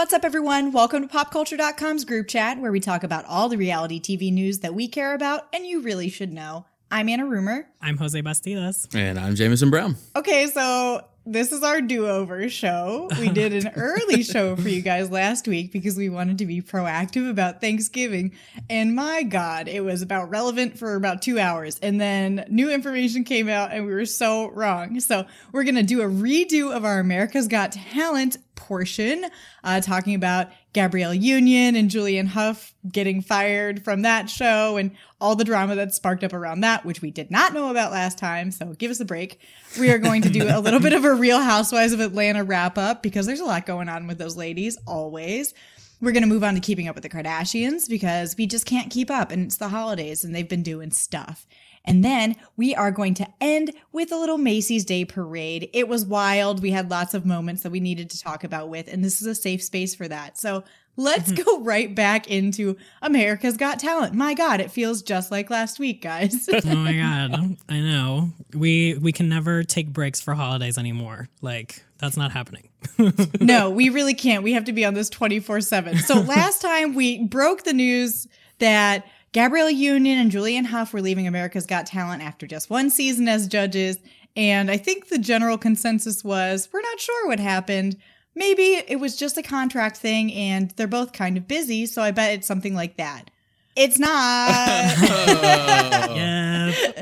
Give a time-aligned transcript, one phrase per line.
[0.00, 0.72] What's up, everyone?
[0.72, 4.72] Welcome to PopCulture.com's group chat, where we talk about all the reality TV news that
[4.72, 6.64] we care about and you really should know.
[6.90, 7.68] I'm Anna Rumor.
[7.82, 8.88] I'm Jose Bastidas.
[8.94, 9.96] And I'm Jameson Brown.
[10.16, 13.10] Okay, so this is our do-over show.
[13.18, 16.62] We did an early show for you guys last week because we wanted to be
[16.62, 18.32] proactive about Thanksgiving.
[18.70, 21.78] And my God, it was about relevant for about two hours.
[21.80, 24.98] And then new information came out and we were so wrong.
[24.98, 29.24] So we're going to do a redo of our America's Got Talent portion,
[29.64, 35.34] uh, talking about Gabrielle Union and Julianne Hough getting fired from that show and all
[35.34, 38.50] the drama that sparked up around that, which we did not know about last time.
[38.50, 39.40] So give us a break.
[39.78, 42.76] We are going to do a little bit of a Real Housewives of Atlanta wrap
[42.76, 45.54] up because there's a lot going on with those ladies always.
[46.02, 48.90] We're going to move on to keeping up with the Kardashians because we just can't
[48.90, 51.46] keep up and it's the holidays and they've been doing stuff.
[51.84, 55.70] And then we are going to end with a little Macy's Day parade.
[55.72, 56.62] It was wild.
[56.62, 59.26] We had lots of moments that we needed to talk about with, and this is
[59.26, 60.38] a safe space for that.
[60.38, 60.64] So
[60.96, 61.42] let's mm-hmm.
[61.46, 64.14] go right back into America's Got Talent.
[64.14, 66.48] My God, it feels just like last week, guys.
[66.52, 67.56] oh my God.
[67.68, 68.30] I know.
[68.54, 71.28] We we can never take breaks for holidays anymore.
[71.40, 72.68] Like that's not happening.
[73.40, 74.42] no, we really can't.
[74.42, 75.98] We have to be on this 24 7.
[75.98, 78.26] So last time we broke the news
[78.58, 83.28] that Gabrielle Union and Julianne Hough were leaving America's Got Talent after just one season
[83.28, 83.98] as judges.
[84.36, 87.96] And I think the general consensus was we're not sure what happened.
[88.34, 91.86] Maybe it was just a contract thing and they're both kind of busy.
[91.86, 93.30] So I bet it's something like that.
[93.76, 94.10] It's not.
[96.16, 96.72] yeah.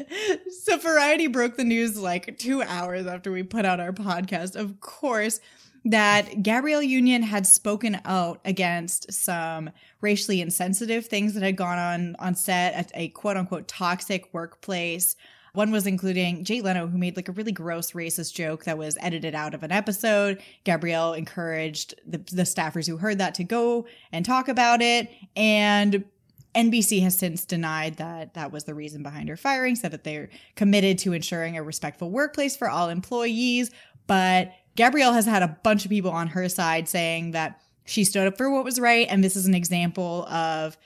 [0.51, 4.55] So Variety broke the news like two hours after we put out our podcast.
[4.55, 5.41] Of course,
[5.89, 9.71] that Gabrielle Union had spoken out against some
[10.03, 15.17] racially insensitive things that had gone on on set at a quote unquote toxic workplace.
[15.55, 18.99] One was including Jay Leno, who made like a really gross racist joke that was
[19.01, 20.43] edited out of an episode.
[20.65, 25.11] Gabrielle encouraged the, the staffers who heard that to go and talk about it.
[25.35, 26.05] And
[26.55, 30.29] NBC has since denied that that was the reason behind her firing, said that they're
[30.57, 33.71] committed to ensuring a respectful workplace for all employees.
[34.09, 38.27] But Gabrielle has had a bunch of people on her side saying that she stood
[38.27, 39.07] up for what was right.
[39.09, 40.77] And this is an example of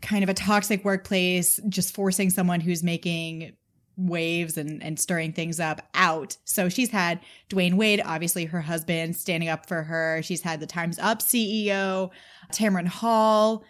[0.00, 3.54] kind of a toxic workplace, just forcing someone who's making
[3.96, 6.36] waves and, and stirring things up out.
[6.44, 7.20] So she's had
[7.50, 10.20] Dwyane Wade, obviously her husband, standing up for her.
[10.22, 12.10] She's had the Time's Up CEO,
[12.52, 13.64] Tamron Hall,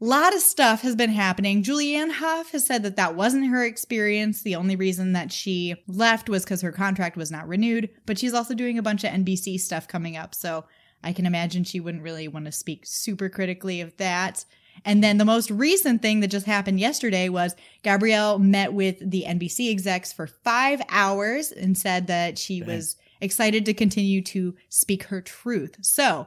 [0.00, 1.62] lot of stuff has been happening.
[1.62, 4.42] Julianne Hough has said that that wasn't her experience.
[4.42, 8.34] The only reason that she left was because her contract was not renewed, but she's
[8.34, 10.34] also doing a bunch of NBC stuff coming up.
[10.34, 10.64] So
[11.02, 14.44] I can imagine she wouldn't really want to speak super critically of that.
[14.84, 19.24] And then the most recent thing that just happened yesterday was Gabrielle met with the
[19.26, 25.04] NBC execs for five hours and said that she was excited to continue to speak
[25.04, 25.76] her truth.
[25.82, 26.26] So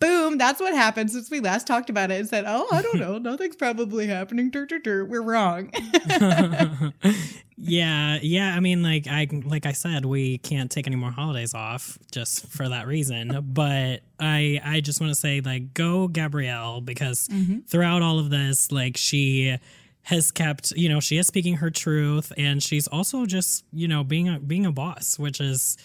[0.00, 2.98] boom, that's what happened since we last talked about it and said, oh, I don't
[2.98, 4.50] know, nothing's probably happening.
[4.50, 5.04] Dur, dur, dur.
[5.04, 5.70] We're wrong.
[7.56, 8.54] yeah, yeah.
[8.56, 12.46] I mean, like I like I said, we can't take any more holidays off just
[12.46, 13.46] for that reason.
[13.52, 17.60] But I I just want to say, like, go Gabrielle because mm-hmm.
[17.60, 19.58] throughout all of this, like she
[20.04, 24.02] has kept you know she is speaking her truth and she's also just you know
[24.02, 25.76] being a being a boss which is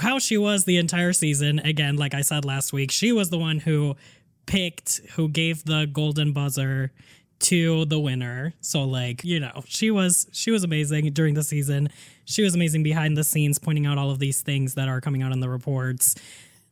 [0.00, 1.58] how she was the entire season.
[1.60, 3.96] Again, like I said last week, she was the one who
[4.46, 6.92] picked, who gave the golden buzzer
[7.40, 8.54] to the winner.
[8.60, 11.88] So like, you know, she was she was amazing during the season.
[12.24, 15.22] She was amazing behind the scenes pointing out all of these things that are coming
[15.22, 16.14] out in the reports.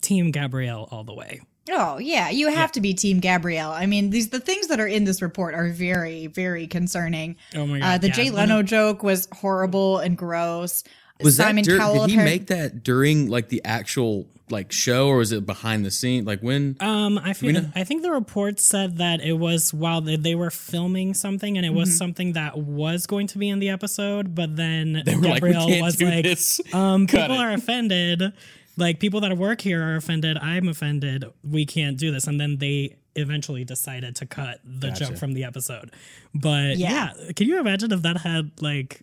[0.01, 1.41] Team Gabrielle all the way.
[1.71, 2.67] Oh yeah, you have yeah.
[2.67, 3.73] to be Team Gabrielle.
[3.73, 7.37] I mean, these the things that are in this report are very, very concerning.
[7.55, 7.95] Oh my uh, god!
[7.95, 10.85] Uh, the yeah, Jay Leno joke was horrible and gross.
[11.23, 15.09] Was Simon that dur- Cowell did he make that during like the actual like show
[15.09, 16.25] or was it behind the scene?
[16.25, 16.77] Like when?
[16.81, 20.51] Um, I feel, I think the report said that it was while they, they were
[20.51, 21.97] filming something and it was mm-hmm.
[21.97, 26.25] something that was going to be in the episode, but then Gabrielle like, was like,
[26.25, 26.61] this.
[26.73, 27.41] um, people it.
[27.41, 28.33] are offended.
[28.77, 30.37] Like people that work here are offended.
[30.39, 31.25] I'm offended.
[31.43, 32.27] We can't do this.
[32.27, 35.07] And then they eventually decided to cut the gotcha.
[35.07, 35.93] joke from the episode.
[36.35, 37.13] But yeah.
[37.19, 39.01] yeah, can you imagine if that had like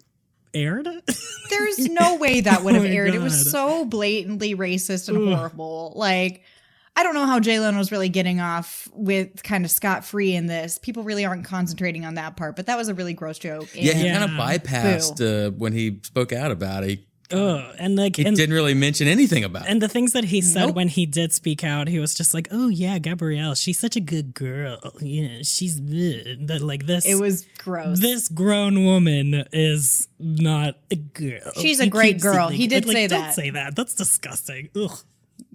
[0.53, 0.87] aired?
[1.49, 3.11] There's no way that would have oh aired.
[3.11, 3.15] God.
[3.15, 5.35] It was so blatantly racist and Ugh.
[5.35, 5.93] horrible.
[5.95, 6.43] Like,
[6.95, 10.35] I don't know how Jay Leno was really getting off with kind of scot free
[10.35, 10.77] in this.
[10.77, 13.69] People really aren't concentrating on that part, but that was a really gross joke.
[13.73, 16.99] Yeah, he kind of bypassed uh, when he spoke out about it.
[17.31, 19.79] Ugh, and like he and, didn't really mention anything about and it.
[19.79, 20.75] the things that he said nope.
[20.75, 24.01] when he did speak out he was just like oh yeah gabrielle she's such a
[24.01, 24.79] good girl.
[24.99, 27.99] You know she's that like this it was gross.
[27.99, 31.51] this grown woman is not a girl.
[31.55, 32.49] She's a great girl.
[32.49, 33.33] he did like, say don't that.
[33.33, 33.75] say that.
[33.75, 34.69] That's disgusting.
[34.75, 34.97] Ugh.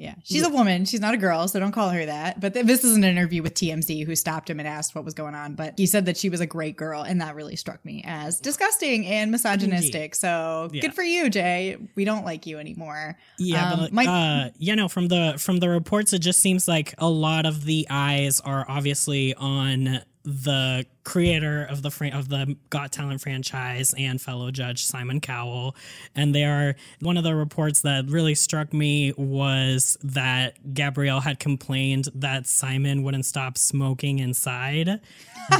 [0.00, 0.84] Yeah, she's a woman.
[0.84, 2.38] She's not a girl, so don't call her that.
[2.38, 5.12] But th- this is an interview with TMZ who stopped him and asked what was
[5.12, 5.54] going on.
[5.56, 8.38] But he said that she was a great girl, and that really struck me as
[8.38, 10.14] disgusting and misogynistic.
[10.14, 10.82] So Yeah.
[10.82, 11.76] good for you, Jay.
[11.96, 13.18] We don't like you anymore.
[13.40, 16.68] Yeah, Um, but my- uh, you know, from the from the reports, it just seems
[16.68, 22.56] like a lot of the eyes are obviously on the creator of the of the
[22.70, 25.74] Got Talent franchise and fellow judge Simon Cowell,
[26.14, 31.38] and they are one of the reports that really struck me was that Gabrielle had
[31.38, 35.00] complained that Simon wouldn't stop smoking inside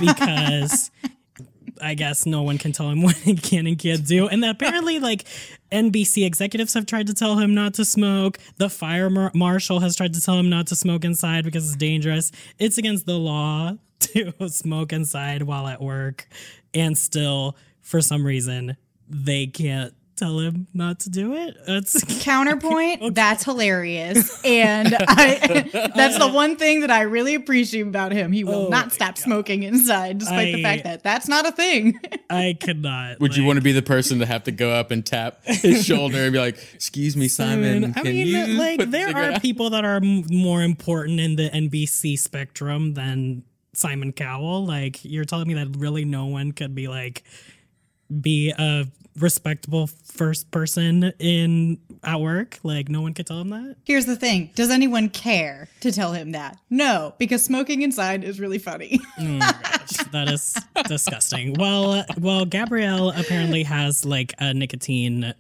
[0.00, 0.90] because
[1.81, 4.28] I guess no one can tell him what he can and can't do.
[4.28, 5.25] And apparently, like,
[5.70, 8.38] NBC executives have tried to tell him not to smoke.
[8.56, 11.76] The fire mar- marshal has tried to tell him not to smoke inside because it's
[11.76, 12.32] dangerous.
[12.58, 13.76] It's against the law
[14.41, 16.29] to smoke inside while at work.
[16.75, 18.77] And still, for some reason,
[19.09, 21.56] they can't tell him not to do it.
[21.69, 24.45] It's Counterpoint, that's hilarious.
[24.45, 28.33] And I that's the one thing that I really appreciate about him.
[28.33, 31.53] He will Oh not my stop smoking inside, despite the fact that that's not a
[31.53, 32.00] thing.
[32.29, 33.21] I cannot.
[33.21, 35.87] Would you want to be the person to have to go up and tap his
[35.87, 39.17] shoulder and be like, "Excuse me, Simon, I can mean, you like put the there
[39.17, 44.65] are out?" people that are m- more important in the NBC spectrum than Simon Cowell.
[44.67, 47.23] Like you're telling me that really no one could be like
[48.20, 48.87] be a
[49.19, 52.59] respectable first person in at work.
[52.62, 53.76] Like no one could tell him that.
[53.85, 56.59] Here's the thing Does anyone care to tell him that?
[56.70, 59.00] No, because smoking inside is really funny.
[59.20, 60.56] Oh my gosh, that is
[60.87, 61.55] disgusting.
[61.55, 65.35] Well, well, Gabrielle apparently has like a nicotine.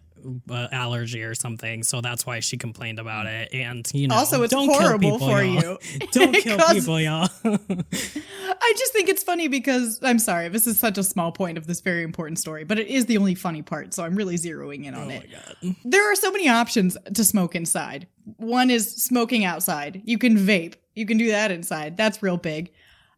[0.50, 3.52] Uh, allergy or something, so that's why she complained about it.
[3.52, 5.62] And you know, Also, it's don't kill horrible people, for y'all.
[5.62, 5.78] you.
[6.12, 7.28] Don't kill people, y'all.
[7.44, 11.66] I just think it's funny because I'm sorry, this is such a small point of
[11.66, 14.84] this very important story, but it is the only funny part, so I'm really zeroing
[14.84, 15.28] in on it.
[15.84, 18.06] There are so many options to smoke inside.
[18.36, 20.02] One is smoking outside.
[20.04, 20.74] You can vape.
[20.94, 21.96] You can do that inside.
[21.96, 22.72] That's real big.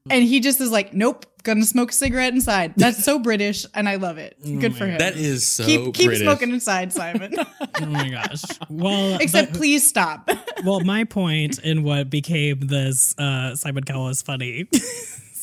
[0.08, 2.72] And he just is like, nope, gonna smoke a cigarette inside.
[2.76, 4.36] That's so British, and I love it.
[4.42, 4.98] Good for him.
[4.98, 6.22] That is so keep keep British.
[6.24, 7.34] smoking inside, Simon.
[7.80, 8.42] oh my gosh.
[8.70, 10.30] Well, Except but- please stop.
[10.64, 14.68] well, my point in what became this uh, Simon Cowell is funny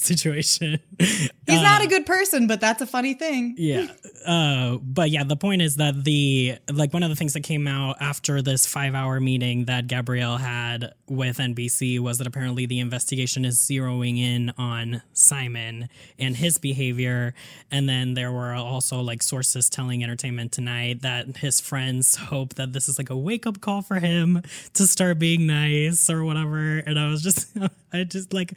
[0.07, 0.79] situation.
[0.99, 3.55] He's not a good person, but that's a funny thing.
[3.57, 3.87] Yeah.
[4.25, 7.67] Uh, but yeah, the point is that the like one of the things that came
[7.67, 12.79] out after this five hour meeting that Gabrielle had with NBC was that apparently the
[12.79, 15.89] investigation is zeroing in on Simon
[16.19, 17.33] and his behavior.
[17.71, 22.73] And then there were also like sources telling Entertainment Tonight that his friends hope that
[22.73, 24.41] this is like a wake up call for him
[24.73, 26.79] to start being nice or whatever.
[26.79, 27.55] And I was just,
[27.93, 28.53] I just like,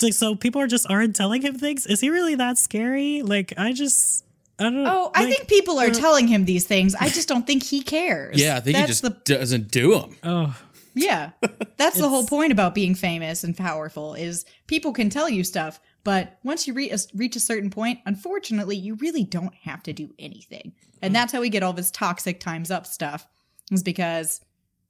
[0.00, 1.86] like, so people are just aren't telling him things.
[1.86, 3.22] Is he really that scary?
[3.22, 4.24] Like, I just,
[4.58, 4.86] I don't.
[4.86, 6.94] Oh, I think people are uh, telling him these things.
[6.94, 8.40] I just don't think he cares.
[8.40, 10.16] Yeah, I think that's he just the doesn't do them.
[10.22, 10.60] Oh,
[10.94, 11.30] yeah.
[11.76, 15.80] That's the whole point about being famous and powerful is people can tell you stuff,
[16.04, 19.92] but once you re- a- reach a certain point, unfortunately, you really don't have to
[19.92, 20.72] do anything.
[21.00, 21.14] And mm.
[21.14, 23.26] that's how we get all this toxic times up stuff.
[23.70, 24.42] Is because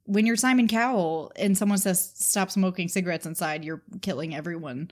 [0.04, 4.90] when you're Simon Cowell and someone says stop smoking cigarettes inside, you're killing everyone.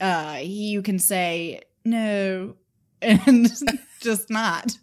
[0.00, 2.54] Uh, you can say no
[3.02, 3.50] and
[4.00, 4.76] just not.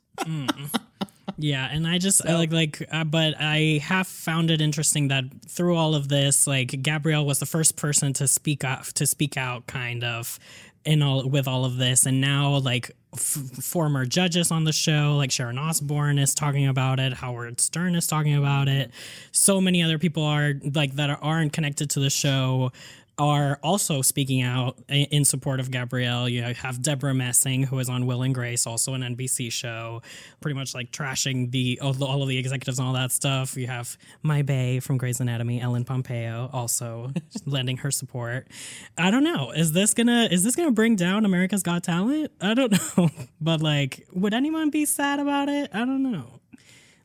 [1.38, 5.26] yeah, and I just I like like, uh, but I have found it interesting that
[5.48, 9.38] through all of this, like Gabrielle was the first person to speak up to speak
[9.38, 10.40] out, kind of.
[10.86, 15.16] In all with all of this, and now like f- former judges on the show,
[15.18, 18.92] like Sharon Osbourne is talking about it, Howard Stern is talking about it.
[19.32, 22.72] So many other people are like that are, aren't connected to the show
[23.18, 26.30] are also speaking out in support of Gabrielle.
[26.30, 30.02] You have Debra Messing, who is on Will and Grace, also an NBC show,
[30.40, 33.58] pretty much like trashing the all, of the executives and all that stuff.
[33.58, 37.12] You have My Bay from Grey's Anatomy, Ellen Pompeo, also
[37.46, 38.48] lending her support.
[38.98, 39.52] I don't know.
[39.52, 42.32] Is this gonna is this gonna bring down America's Got Talent?
[42.40, 43.10] I don't know.
[43.42, 45.72] But like, would anyone be sad about it?
[45.74, 46.40] I don't know.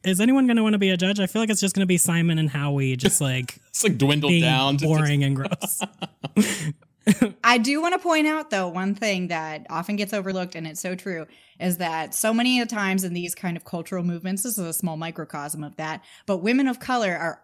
[0.05, 1.21] Is anyone going to want to be a judge?
[1.21, 3.99] I feel like it's just going to be Simon and Howie, just like It's like
[3.99, 4.77] dwindled being down.
[4.79, 5.81] to just- boring and gross.
[7.43, 10.81] I do want to point out, though, one thing that often gets overlooked, and it's
[10.81, 11.27] so true,
[11.59, 14.73] is that so many a times in these kind of cultural movements, this is a
[14.73, 17.43] small microcosm of that, but women of color are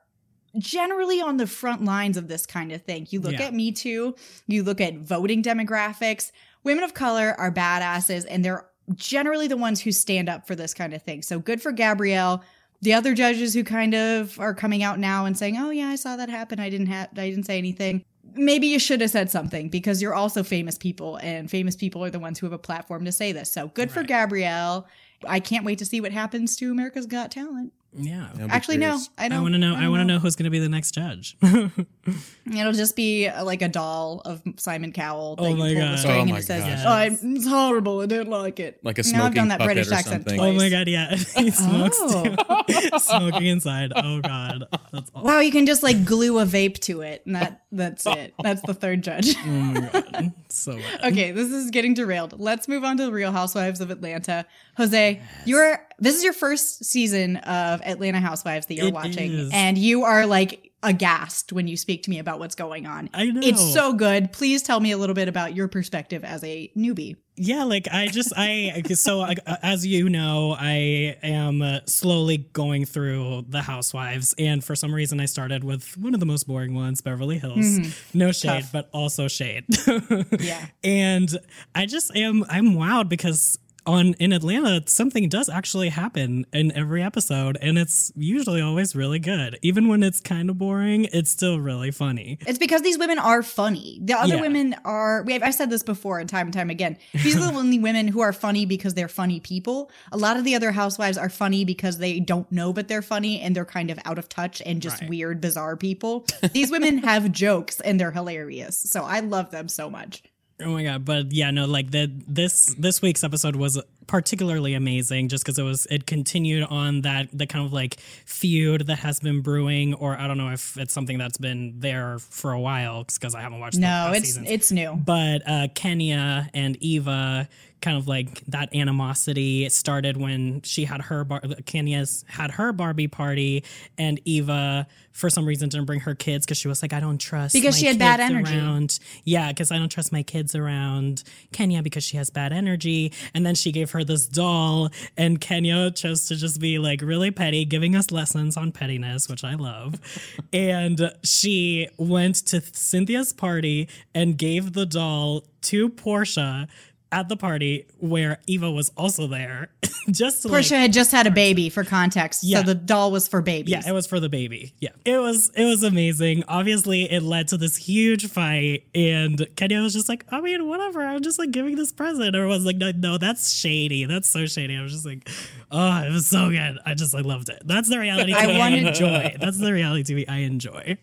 [0.59, 3.09] generally on the front lines of this kind of thing.
[3.11, 3.47] You look Yeah.
[3.47, 4.15] at Me Too,
[4.47, 6.31] you look at voting demographics,
[6.62, 10.75] women of color are badasses, and they're generally the ones who stand up for this
[10.75, 11.23] kind of thing.
[11.23, 12.42] So good for Gabrielle.
[12.80, 15.97] The other judges who kind of are coming out now and saying, "Oh yeah, I
[15.97, 16.61] saw that happen.
[16.61, 18.04] I didn't have I didn't say anything."
[18.35, 22.11] maybe you should have said something because you're also famous people and famous people are
[22.11, 23.50] the ones who have a platform to say this.
[23.50, 24.87] So good for Gabrielle.
[25.26, 27.73] I can't wait to see what happens to America's Got Talent.
[27.99, 28.28] Yeah.
[28.49, 29.11] Actually, no, curious.
[29.19, 29.38] I I don't.
[29.38, 29.75] I want to know.
[29.75, 31.37] I don't want to know who's going to be the next judge.
[31.43, 35.37] It'll just be uh, like a doll of Simon Cowell.
[35.37, 35.93] that Oh you my pull God.
[35.93, 37.11] The string Oh and my it says, gosh.
[37.12, 38.00] "Oh, it's horrible.
[38.00, 40.14] I didn't like it." Like a Now I've done smoking that puppet British or accent
[40.25, 40.38] something.
[40.38, 40.49] twice.
[40.49, 42.99] oh my god, yeah, he smokes Oh.
[42.99, 43.93] Smoking inside.
[43.95, 45.23] Oh god, that's awful.
[45.28, 48.35] Wow, you can just like glue a vape to it, and that that's it.
[48.43, 49.35] That's the third judge.
[49.37, 51.05] Oh my god, so bad.
[51.12, 52.38] okay, this is getting derailed.
[52.38, 54.47] Let's move on to the Real Housewives of Atlanta.
[54.76, 59.50] Jose, you're this is your first season of Atlanta Housewives that you're It watching, is.
[59.52, 63.11] and you are like aghast when you speak to me about what's going on.
[63.12, 63.40] I know.
[63.43, 64.33] It's so good.
[64.33, 67.17] Please tell me a little bit about your perspective as a newbie.
[67.35, 69.26] Yeah, like I just I so
[69.62, 75.26] as you know, I am slowly going through the Housewives, and for some reason, I
[75.26, 77.59] started with one of the most boring ones, Beverly Hills.
[77.59, 78.19] Mm-hmm.
[78.19, 78.73] No shade, Tough.
[78.73, 79.64] but also shade.
[80.40, 80.64] Yeah.
[80.85, 81.37] and
[81.75, 87.02] I just am I'm wowed because on in Atlanta something does actually happen in every
[87.02, 89.59] episode and it's usually always really good.
[89.62, 92.38] Even when it's kind of boring, it's still really funny.
[92.47, 93.99] It's because these women are funny.
[94.02, 94.40] The other Yeah.
[94.42, 95.23] women are.
[95.25, 96.99] We have, I've said this before, and time and time again.
[97.14, 99.90] These are the only women who are funny because they're funny people.
[100.12, 103.40] A lot of the other housewives are funny because they don't know, but they're funny,
[103.40, 105.09] and they're kind of out of touch and just Right.
[105.11, 106.26] weird, bizarre people.
[106.52, 108.76] These women have jokes, and they're hilarious.
[108.78, 110.23] So I love them so much.
[110.61, 111.05] Oh my god!
[111.05, 115.62] But yeah, no, like the this this week's episode was particularly amazing just because it
[115.62, 120.19] was it continued on that the kind of like feud that has been brewing, or
[120.19, 123.61] I don't know if it's something that's been there for a while because I haven't
[123.61, 123.77] watched.
[123.77, 124.47] the No, past it's seasons.
[124.50, 124.95] it's new.
[124.97, 127.49] but uh, Kenya and Eva
[127.81, 132.73] kind of like that animosity it started when she had her bar- Kenya's had her
[132.73, 133.62] Barbie party
[133.97, 137.19] and Eva for some reason didn't bring her kids because she was like I don't
[137.19, 138.57] trust Because my she had bad energy.
[138.57, 141.23] around yeah because I don't trust my kids around
[141.53, 144.90] Kenya because she has bad energy and then she gave her this doll.
[145.17, 149.45] And Kenya chose to just be like really petty giving us lessons on pettiness which
[149.45, 150.00] I love.
[150.52, 156.69] And she went to Cynthia's party and gave the doll to Porsha
[157.11, 159.71] at the party where Eva was also there
[160.11, 162.59] just Porsha like had just had a baby for context, Yeah.
[162.61, 163.73] so the doll was for babies.
[163.73, 164.75] yeah, it was for the baby.
[164.79, 164.91] Yeah.
[165.05, 166.45] It was it was amazing.
[166.49, 171.03] Obviously, it led to this huge fight and Kenya was just like, I mean, whatever.
[171.03, 172.37] I'm just like giving this present.
[172.37, 174.05] Or was like, no, no, that's shady.
[174.05, 174.77] That's so shady.
[174.77, 175.29] I was just like,
[175.71, 176.79] oh, it was so good.
[176.85, 177.62] I just I loved it.
[177.65, 179.37] That's the reality I TV I, wanted- enjoy.
[179.41, 180.99] That's the reality TV I enjoy.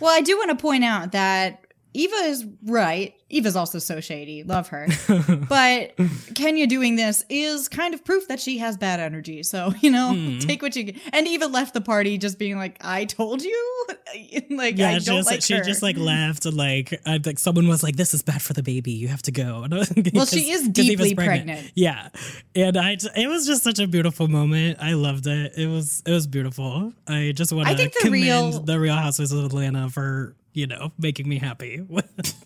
[0.00, 3.14] Well, I do want to point out that Eva is right.
[3.30, 4.42] Eva's also so shady.
[4.42, 4.86] Love her.
[5.48, 5.92] but
[6.34, 9.42] Kenya doing this is kind of proof that she has bad energy.
[9.42, 10.38] So, you know, Hmm.
[10.38, 10.96] take what you get.
[11.12, 13.86] And Eva left the party just being like, I told you.
[14.50, 15.62] like, Yeah, I she, don't just, like she her.
[15.62, 18.62] just like left and like I like someone was like, "This is bad for the
[18.62, 18.92] baby.
[18.92, 19.66] You have to go."
[20.14, 21.70] Well, she is deeply pregnant.
[21.74, 22.08] Yeah,
[22.54, 24.78] and I it was just such a beautiful moment.
[24.80, 25.52] I loved it.
[25.56, 26.92] It was it was beautiful.
[27.06, 31.28] I just want to commend real- the Real Housewives of Atlanta for you know making
[31.28, 31.84] me happy.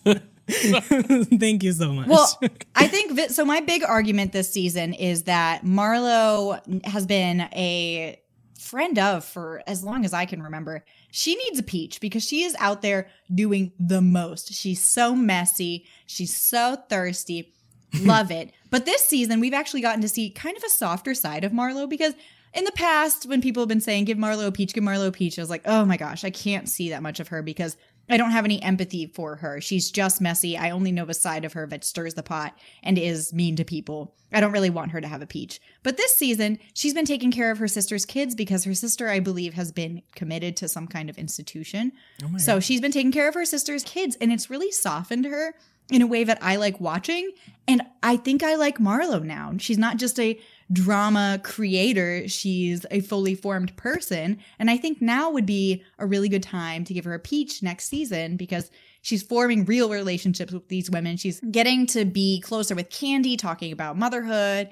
[0.47, 2.07] Thank you so much.
[2.07, 2.39] Well,
[2.75, 3.45] I think vi- so.
[3.45, 8.19] My big argument this season is that Marlo has been a
[8.59, 10.83] friend of for as long as I can remember.
[11.11, 14.53] She needs a peach because she is out there doing the most.
[14.53, 15.85] She's so messy.
[16.07, 17.53] She's so thirsty.
[18.01, 18.51] Love it.
[18.73, 21.87] But this season, we've actually gotten to see kind of a softer side of Marlo
[21.87, 22.15] because
[22.55, 25.11] in the past, when people have been saying, give Marlo a peach, give Marlo a
[25.11, 27.77] peach, I was like, oh my gosh, I can't see that much of her because
[28.09, 29.61] I don't have any empathy for her.
[29.61, 30.57] She's just messy.
[30.57, 33.63] I only know a side of her that stirs the pot and is mean to
[33.63, 34.13] people.
[34.33, 35.61] I don't really want her to have a peach.
[35.83, 39.19] But this season, she's been taking care of her sister's kids because her sister, I
[39.19, 41.93] believe, has been committed to some kind of institution.
[42.23, 45.55] Oh so she's been taking care of her sister's kids and it's really softened her
[45.91, 47.31] in a way that I like watching.
[47.67, 49.53] And I think I like Marlo now.
[49.57, 50.39] She's not just a
[50.73, 54.39] drama creator, she's a fully formed person.
[54.59, 57.61] And I think now would be a really good time to give her a peach
[57.63, 61.17] next season because she's forming real relationships with these women.
[61.17, 64.69] She's getting to be closer with Kandi, talking about motherhood.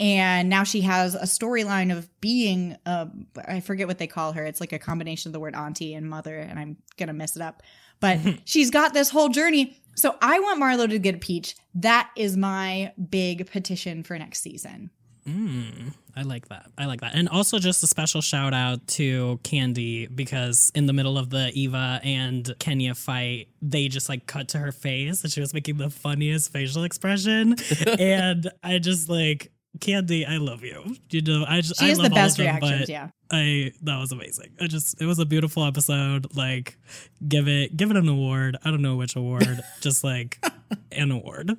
[0.00, 3.06] And now she has a storyline of being, uh,
[3.46, 4.44] I forget what they call her.
[4.44, 7.36] It's like a combination of the word auntie and mother, and I'm going to mess
[7.36, 7.62] it up.
[8.00, 9.80] But she's got this whole journey.
[9.94, 11.54] So I want Marlo to get a peach.
[11.76, 14.90] That is my big petition for next season.
[15.26, 16.66] Mm, I like that.
[16.76, 17.14] I like that.
[17.14, 21.50] And also just a special shout out to Kandi because in the middle of the
[21.54, 25.78] Eva and Kenya fight, they just like cut to her face and she was making
[25.78, 27.56] the funniest facial expression.
[27.98, 30.96] and I just like Kandi, I love you.
[31.10, 32.88] You know, I just She I has the love all best of them, reactions, but
[32.88, 33.08] yeah.
[33.32, 34.54] I that was amazing.
[34.60, 36.36] I just it was a beautiful episode.
[36.36, 36.76] Like
[37.26, 38.56] give it give it an award.
[38.64, 39.60] I don't know which award.
[39.80, 40.38] just like
[40.92, 41.56] an award.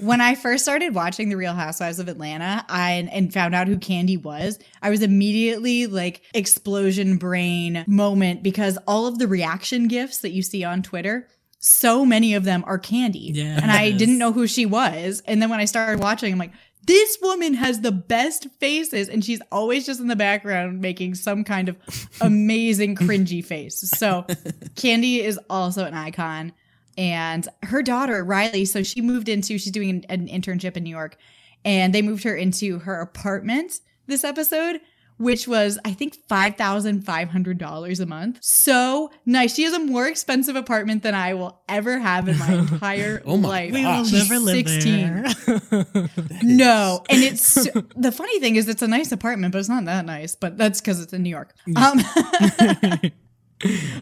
[0.00, 3.76] when I first started watching The Real Housewives of Atlanta I, and found out who
[3.76, 10.18] Kandi was, I was immediately like explosion brain moment because all of the reaction gifs
[10.18, 13.34] that you see on Twitter, so many of them are Kandi.
[13.34, 13.60] Yes.
[13.62, 15.22] And I didn't know who she was.
[15.26, 16.52] And then when I started watching, I'm like,
[16.86, 21.44] this woman has the best faces and she's always just in the background making some
[21.44, 21.76] kind of
[22.20, 23.80] amazing cringy face.
[23.80, 24.22] So
[24.76, 26.52] Kandi is also an icon
[27.00, 30.90] and her daughter Riley so she moved into she's doing an, an internship in New
[30.90, 31.16] York
[31.64, 34.80] and they moved her into her apartment this episode
[35.20, 38.38] which was I think five thousand five hundred dollars a month.
[38.40, 39.54] So nice.
[39.54, 43.36] She has a more expensive apartment than I will ever have in my entire Oh
[43.36, 43.72] my life.
[43.74, 45.22] We will She's never live 16.
[45.22, 46.08] there.
[46.42, 47.54] No, and it's
[47.96, 50.34] the funny thing is it's a nice apartment, but it's not that nice.
[50.36, 51.52] But that's because it's in New York.
[51.76, 52.00] Um,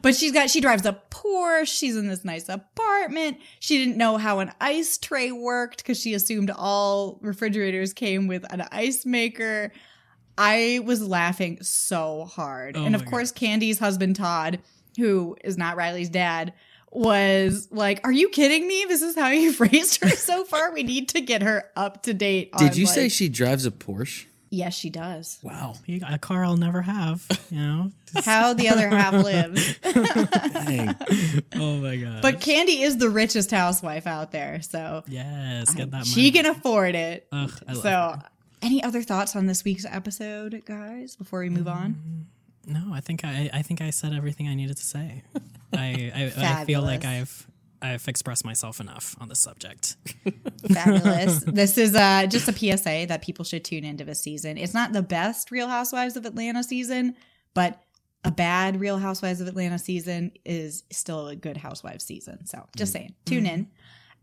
[0.03, 1.67] but she's got she drives a Porsche.
[1.67, 3.39] She's in this nice apartment.
[3.61, 8.51] She didn't know how an ice tray worked because she assumed all refrigerators came with
[8.53, 9.73] an ice maker.
[10.37, 14.61] I was laughing so hard, Oh and of course, Kandi's husband Todd,
[14.97, 16.55] who is not Riley's dad.
[16.91, 18.87] Was like, are you kidding me?
[18.89, 20.73] This is how you've raised her so far.
[20.73, 22.53] We need to get her up to date.
[22.57, 24.28] Did on, you say she drives a Porsche?
[24.51, 25.39] Yes, she does.
[25.43, 25.75] Wow.
[25.87, 27.27] You got a car I'll never have.
[27.51, 27.93] You know.
[28.25, 29.79] How the other half lives.
[29.81, 30.97] Dang.
[31.57, 32.23] oh my god.
[32.23, 36.07] But Kandi is the richest housewife out there, so yes, get that.
[36.07, 36.31] she money.
[36.31, 37.27] can afford it.
[37.33, 38.23] Ugh, I love so, her.
[38.63, 41.17] any other thoughts on this week's episode, guys?
[41.17, 42.27] Before we move on,
[42.67, 45.23] mm, No, I think I I think I said everything I needed to say.
[45.75, 47.47] I I, I feel like I've
[47.81, 49.97] I've expressed myself enough on the subject.
[50.73, 51.41] fabulous.
[51.45, 54.59] this is uh, just a PSA that people should tune into this season.
[54.59, 57.15] It's not the best Real Housewives of Atlanta season,
[57.55, 57.83] but
[58.25, 62.47] a bad Real Housewives of Atlanta season is still a good Housewives season.
[62.47, 63.69] So, just saying, tune in.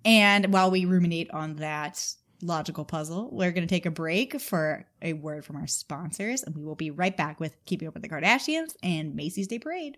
[0.04, 2.06] And while we ruminate on that
[2.42, 6.56] logical puzzle, we're going to take a break for a word from our sponsors, and
[6.56, 9.98] we will be right back with Keeping Up with the Kardashians and Macy's Day Parade.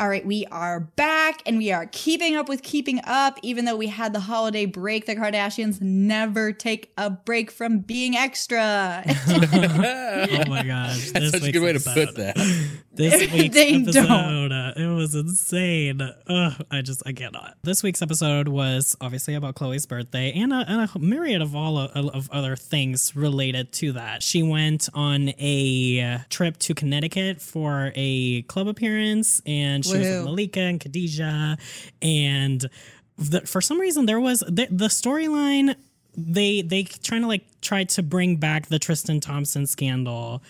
[0.00, 3.36] All right, we are back and we are keeping up with keeping up.
[3.42, 8.14] Even though we had the holiday break, the Kardashians never take a break from being
[8.14, 9.02] extra.
[9.08, 12.36] oh my gosh, That's such a good way to episode- put that.
[12.92, 14.50] This week's They episode, don't.
[14.52, 16.00] uh, it was insane.
[16.00, 17.54] Ugh, I just I cannot.
[17.62, 21.78] This week's episode was obviously about Khloé's birthday and a, and a myriad of all
[21.78, 24.24] of, of other things related to that.
[24.24, 30.24] She went on a trip to Connecticut for a club appearance, and she was with
[30.24, 31.58] Malika and Khadijah,
[32.02, 32.68] and
[33.16, 35.74] the, for some reason there was the, the storyline
[36.16, 40.42] they they trying to like try to bring back the Tristan Thompson scandal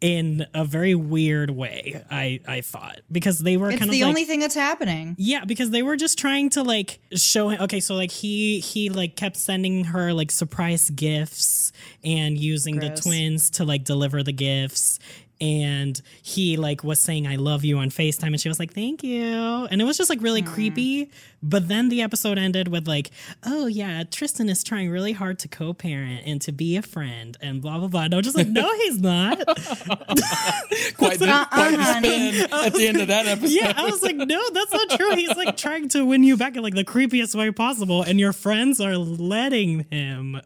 [0.00, 2.04] in a very weird way.
[2.10, 5.16] I I thought because they were it's kind the of like, only thing that's happening.
[5.18, 7.62] yeah, because they were just trying to like show him.
[7.62, 11.72] Okay, so like he he like kept sending her like surprise gifts
[12.04, 12.90] and using Gross.
[12.90, 14.98] the twins to like deliver the gifts.
[15.40, 19.02] And he like was saying I love you on FaceTime and she was like thank
[19.02, 19.66] you.
[19.70, 20.46] And it was just like really mm.
[20.46, 21.10] creepy.
[21.42, 23.10] But then the episode ended with like,
[23.44, 27.60] oh yeah, Tristan is trying really hard to co-parent and to be a friend and
[27.60, 28.04] blah blah blah.
[28.04, 29.38] And I was just like, no, he's not.
[30.96, 32.32] quite the, Uh-uh, quite the honey.
[32.32, 33.50] spin at the end of that episode.
[33.54, 35.14] Yeah, I was like, no, that's not true.
[35.14, 38.32] He's like trying to win you back in like the creepiest way possible, and your
[38.32, 40.40] friends are letting him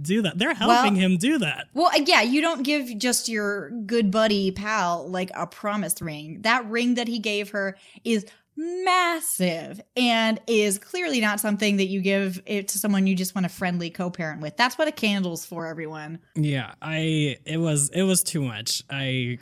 [0.00, 0.38] do that.
[0.38, 1.68] They're helping Well- him do that.
[1.74, 6.42] Well, uh, yeah, you don't give just your good buddy pal like a promise ring.
[6.42, 8.24] That ring that he gave her is
[8.56, 13.46] massive and is clearly not something that you give it to someone you just want
[13.46, 14.56] a friendly co-parent with.
[14.56, 16.18] That's what a candle's for, everyone.
[16.34, 18.82] Yeah, I it was it was too much.
[18.90, 19.38] I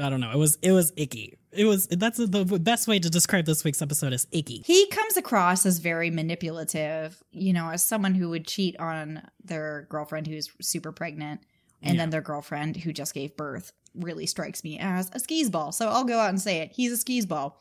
[0.00, 0.30] I don't know.
[0.30, 1.34] It was it was icky.
[1.52, 4.62] It was that's the best way to describe this week's episode is icky.
[4.64, 9.86] He comes across as very manipulative, you know, as someone who would cheat on their
[9.90, 11.42] girlfriend who's super pregnant
[11.82, 12.02] and Yeah.
[12.02, 15.72] then their girlfriend who just gave birth really strikes me as a skis ball.
[15.72, 16.72] So I'll go out and say it.
[16.72, 17.60] He's a skis ball.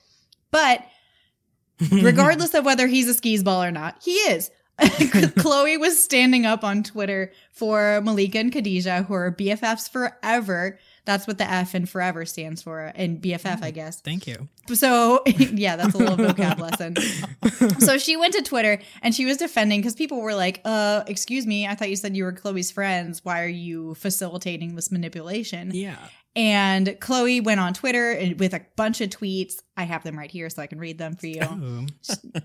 [0.52, 0.86] But
[1.92, 4.52] regardless of whether he's a skis ball or not, he is.
[4.80, 10.80] Khloé was standing up on Twitter for Malika and Khadijah, who are BFFs forever.
[11.06, 14.02] That's what the F in forever stands for, and BFF, I guess.
[14.02, 14.48] Thank you.
[14.74, 16.96] So, yeah, that's a little vocab lesson.
[17.80, 21.46] So she went to Twitter and she was defending because people were like, uh, excuse
[21.46, 23.24] me, I thought you said you were Khloé's friends.
[23.24, 25.72] Why are you facilitating this manipulation?
[25.74, 25.98] Yeah.
[26.36, 29.56] And Khloé went on Twitter with a bunch of tweets.
[29.76, 31.44] I have them right here so I can read them for you.
[31.44, 31.88] Ooh.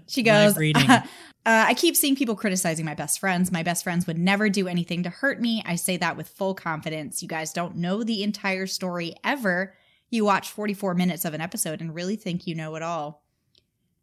[0.09, 0.91] She goes, Live reading.
[0.91, 1.03] uh,
[1.45, 3.53] I keep seeing people criticizing my best friends.
[3.53, 5.63] My best friends would never do anything to hurt me.
[5.65, 7.23] I say that with full confidence.
[7.23, 9.75] You guys don't know the entire story ever.
[10.11, 13.26] You watch 44 minutes of an episode and really think you know it all.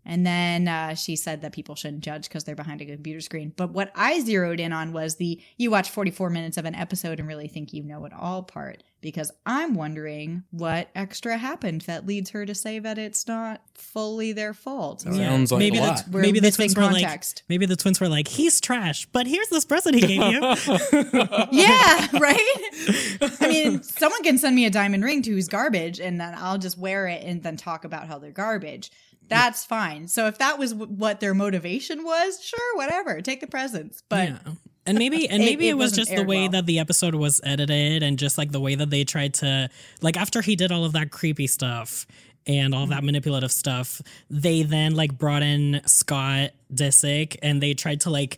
[0.05, 3.53] And then uh, she said that people shouldn't judge because they're behind a computer screen.
[3.55, 7.19] But what I zeroed in on was the you watch 44 minutes of an episode
[7.19, 8.83] and really think you know it all part.
[9.01, 14.31] Because I'm wondering what extra happened that leads her to say that it's not fully
[14.31, 15.05] their fault.
[15.05, 16.03] or Sounds like maybe a the, lot.
[16.09, 17.43] We're maybe the missing twins were context.
[17.43, 20.39] like maybe the twins were like he's trash, but here's this present he gave you.
[21.51, 23.37] Yeah, right?
[23.41, 26.57] I mean, someone can send me a diamond ring to who's garbage, and then I'll
[26.57, 28.89] just wear it and then talk about how they're garbage.
[29.29, 30.07] That's fine.
[30.07, 33.21] So if that was w- what their motivation was, sure, whatever.
[33.21, 34.03] Take the presents.
[34.09, 34.37] But yeah.
[34.85, 36.49] And maybe and It- maybe it, it was wasn't just the way well.
[36.51, 39.69] that the episode was edited and just like the way that they tried to
[40.01, 42.05] like after he did all of that creepy stuff
[42.45, 42.89] and all Mm-hmm.
[42.91, 48.37] that manipulative stuff, they then like brought in Scott Disick and they tried to like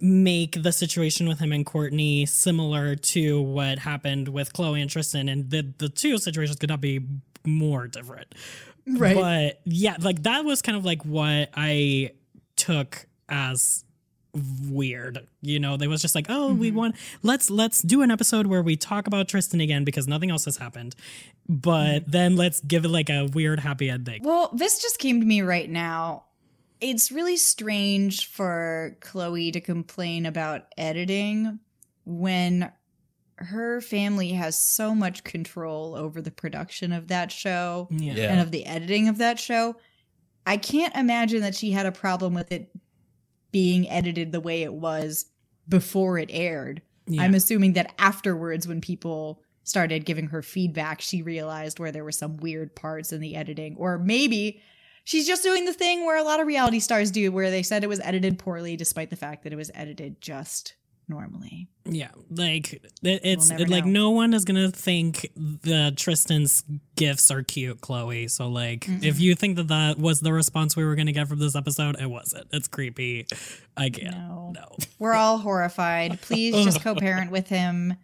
[0.00, 5.28] make the situation with him and Kourtney similar to what happened with Khloé and Tristan
[5.28, 7.00] and the the two situations could not be
[7.44, 8.32] more different.
[8.98, 9.14] Right.
[9.14, 12.12] But yeah, like that was kind of like what I
[12.56, 13.84] took as
[14.68, 15.26] weird.
[15.42, 16.76] You know, they was just like, "Oh, we mm-hmm.
[16.76, 20.44] want let's let's do an episode where we talk about Tristan again because nothing else
[20.44, 20.94] has happened."
[21.48, 22.10] But mm-hmm.
[22.10, 24.22] then let's give it like a weird happy ending.
[24.22, 26.24] Well, this just came to me right now.
[26.80, 31.58] It's really strange for Khloé to complain about editing
[32.06, 32.72] when
[33.40, 38.12] her family has so much control over the production of that show Yeah.
[38.14, 38.32] Yeah.
[38.32, 39.76] and of the editing of that show.
[40.46, 42.70] I can't imagine that she had a problem with it
[43.52, 45.26] being edited the way it was
[45.68, 46.82] before it aired.
[47.06, 47.22] Yeah.
[47.22, 52.12] I'm assuming that afterwards, when people started giving her feedback, she realized where there were
[52.12, 53.76] some weird parts in the editing.
[53.76, 54.60] Or maybe
[55.04, 57.82] she's just doing the thing where a lot of reality stars do, where they said
[57.84, 60.74] it was edited poorly, despite the fact that it was edited just
[61.10, 61.68] normally.
[61.84, 63.90] Yeah, like it's it, like know.
[63.90, 66.64] no one is gonna think the Tristan's
[66.96, 68.30] gifts are cute, Khloé.
[68.30, 71.38] So like, if you think that that was the response we were gonna get from
[71.38, 72.46] this episode, it wasn't.
[72.52, 73.26] It's creepy.
[73.76, 74.16] I can't.
[74.16, 74.52] No.
[74.54, 74.76] No.
[74.98, 76.20] We're all horrified.
[76.22, 77.94] Please just co parent with him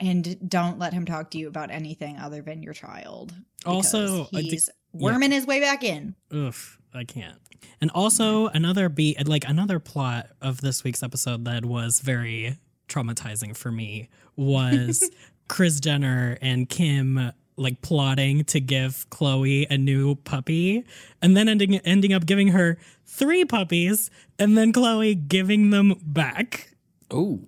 [0.00, 3.32] and don't let him talk to you about anything other than your child.
[3.64, 6.14] Also, he's worming his way back in.
[6.32, 7.38] Oof, I can't.
[7.80, 13.56] And also another beat, like another plot of this week's episode that was very traumatizing
[13.56, 15.10] for me was
[15.48, 20.84] Kris Jenner and Kim like plotting to give Khloé a new puppy
[21.22, 26.74] and then ending ending up giving her three puppies and then Khloé giving them back.
[27.10, 27.40] Oh,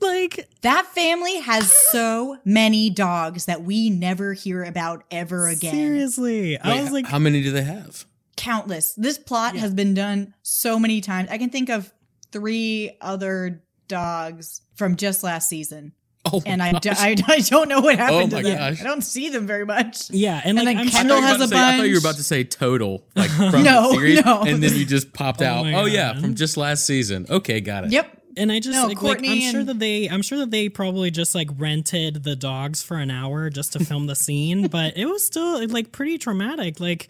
[0.00, 5.74] Like That family has so many dogs that we never hear about ever again.
[5.74, 6.58] seriously.
[6.58, 8.06] I was like how many do they have?
[8.40, 8.94] Countless.
[8.94, 11.28] This plot has been done so many times.
[11.30, 11.92] I can think of
[12.32, 15.92] three other dogs from just last season.
[16.30, 18.58] Oh, And I, do, I, I, don't know what happened Oh my to them.
[18.58, 18.80] gosh.
[18.80, 20.10] I don't see them very much.
[20.10, 21.98] yeah, and And then I'm Kendall has about a to say, I thought you were
[21.98, 24.42] about to say total, like from No, the series, no.
[24.42, 25.64] and then you just popped Oh out.
[25.64, 27.26] my Oh yeah, from just last season.
[27.30, 27.92] Okay, got it.
[27.92, 28.18] Yep.
[28.36, 30.68] and I just No, like, like, Kourtney I'm sure that they I'm sure that they
[30.68, 34.98] probably just like rented the dogs for an hour just to film the scene, but
[34.98, 36.80] it was still like pretty traumatic.
[36.80, 37.08] Like,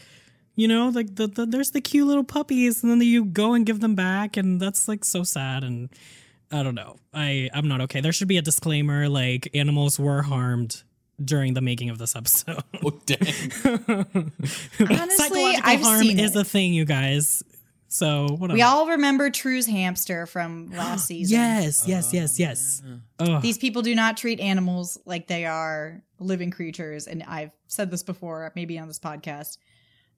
[0.57, 3.65] you know, like the, the there's the cute little puppies, and then you go and
[3.67, 5.65] give them back, and that's like so sad.
[5.65, 5.89] And
[6.53, 8.01] I don't know, I I'm not okay.
[8.01, 10.83] There should be a disclaimer like animals were harmed
[11.23, 12.63] during the making of this episode.
[12.83, 14.33] Oh dang.
[14.81, 16.41] Honestly, I've harm seen is it.
[16.41, 17.43] a thing, you guys.
[17.89, 18.55] So whatever.
[18.55, 21.37] We all remember True's hamster from last season.
[21.37, 22.83] yes, oh, yes, yes, yes.
[23.19, 27.07] Oh, These people do not treat animals like they are living creatures.
[27.09, 29.59] And I've said this before, maybe on this podcast,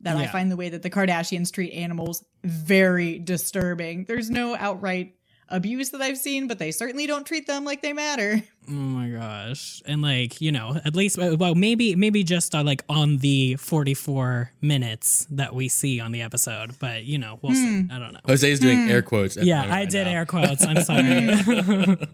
[0.03, 4.05] that I find the way that the Kardashians treat animals very disturbing.
[4.05, 5.15] There's no outright
[5.53, 8.43] abuse that I've seen, but they certainly don't treat them like they matter.
[8.69, 9.83] Oh my gosh.
[9.87, 13.57] And like, you know, at least uh, well maybe maybe just uh, like on the
[13.57, 17.89] 44 minutes that we see on the episode, but you know, we'll see.
[17.91, 18.21] I don't know.
[18.25, 19.37] Jose's doing air quotes.
[19.37, 20.13] at Yeah, moment I right did now.
[20.13, 20.65] air quotes.
[20.65, 21.99] I'm sorry.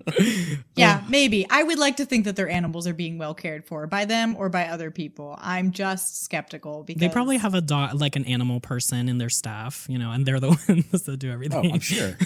[0.74, 1.46] Yeah, maybe.
[1.50, 4.34] I would like to think that their animals are being well cared for by them
[4.38, 5.36] or by other people.
[5.40, 9.28] I'm just skeptical because they probably have a dog like an animal person in their
[9.28, 11.72] staff, you know, and they're the ones that do Oh, everything.
[11.72, 12.16] I'm sure.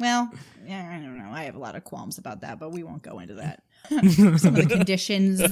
[0.00, 0.32] Well,
[0.66, 1.30] yeah, I don't know.
[1.30, 3.62] I have a lot of qualms about that, but we won't go into that.
[3.88, 5.42] Some of the conditions.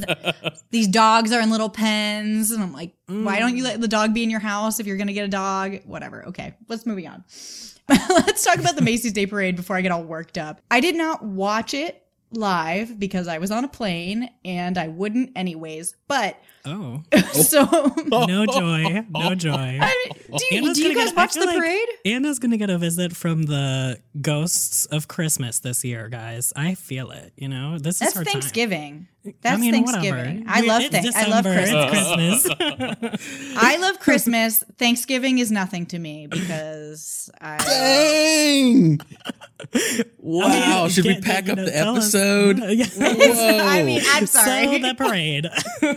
[0.71, 4.15] These dogs are in little pens, and I'm like, why don't you let the dog
[4.15, 5.81] be in your house if you're going to get a dog?
[5.85, 6.25] Whatever.
[6.29, 7.25] Okay, let's moving on.
[7.89, 10.61] let's talk about the Macy's Day Parade before I get all worked up.
[10.71, 15.33] I did not watch it live because I was on a plane and I wouldn't
[15.37, 15.95] anyways.
[16.09, 17.65] But Oh, so
[18.09, 19.79] no joy, no joy.
[19.81, 21.89] I mean, do you, do you guys get- watch the feel like parade?
[22.05, 26.53] Anna's gonna get a visit from the ghosts of Christmas this year, guys.
[26.57, 27.33] I feel it.
[27.37, 28.33] You know, this That's is our time.
[28.33, 29.09] Thanksgiving.
[29.41, 30.45] That's I mean, Thanksgiving.
[30.45, 30.45] whatever.
[30.49, 32.47] I love It's thank- I love December, Christmas.
[32.57, 33.55] Christmas.
[33.57, 34.65] I love Christmas.
[34.79, 39.01] Thanksgiving is nothing to me because I Dang!
[40.19, 40.83] Wow!
[40.83, 42.59] mean, Should we pack up the tell us- episode?
[42.71, 42.87] Yeah.
[43.67, 44.79] I mean, I'm So sorry.
[44.79, 45.47] the parade.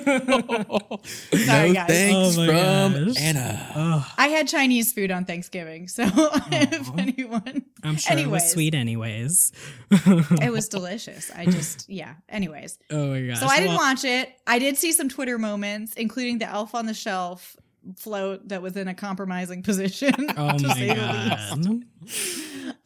[1.45, 1.87] Sorry, no guys.
[1.87, 3.15] thanks Oh from gosh.
[3.19, 4.05] Anna.
[4.17, 6.03] I had Chinese food on Thanksgiving, so
[6.51, 8.51] if anyone, I'm sure it was Anyways.
[8.51, 9.51] sweet, anyways.
[9.91, 11.31] it was delicious.
[11.35, 12.15] I just, yeah.
[12.29, 13.39] Anyways, Oh my gosh.
[13.39, 14.33] so I didn't Well, watch it.
[14.47, 17.55] I did see some Twitter moments, including the Elf on the Shelf
[17.97, 20.13] float that was in a compromising position.
[20.37, 21.85] Oh my say the least.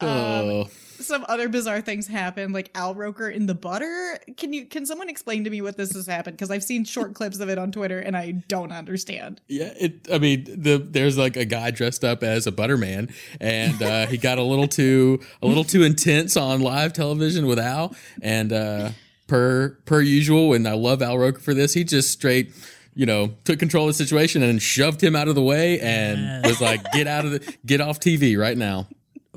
[0.00, 4.18] oh, Some other bizarre things happened, like Al Roker in the butter.
[4.36, 4.66] Can you?
[4.66, 6.36] Can someone explain to me what this has happened?
[6.36, 9.40] Because I've seen short clips of it on Twitter and I don't understand.
[9.48, 9.72] yeah.
[9.78, 10.08] It.
[10.12, 14.16] I mean, the there's like a guy dressed up as a butterman, and uh, he
[14.18, 18.90] got a little too a little too intense on live television with Al, and uh,
[19.26, 20.54] per per usual.
[20.54, 21.74] And I love Al Roker for this.
[21.74, 22.52] He just straight.
[22.98, 26.18] You know, took control of the situation and shoved him out of the way, and
[26.18, 26.46] Yes.
[26.46, 28.88] was like, "Get out of the, get off TV right now."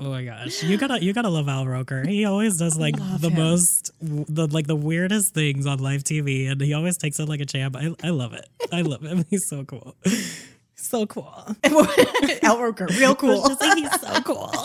[0.01, 2.07] Oh my gosh, you gotta you gotta love Al Roker.
[2.07, 3.35] He always does like the him.
[3.35, 7.41] most the like the weirdest things on live TV, and he always takes it like
[7.41, 7.75] a champ.
[7.75, 8.47] I I love it.
[8.71, 9.25] I love him.
[9.29, 9.95] He's so cool.
[10.75, 11.33] So cool.
[12.43, 13.45] Al Roker, real cool.
[13.47, 14.51] Just like he's so cool.